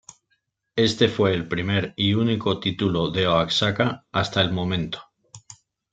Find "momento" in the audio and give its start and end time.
4.51-4.99